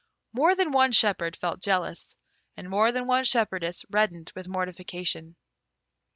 [0.33, 2.15] More than one shepherd felt jealous,
[2.57, 5.35] and more than one shepherdess reddened with mortification.